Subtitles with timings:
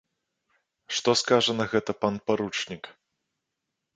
[0.99, 2.83] Што скажа на гэта пан паручнік?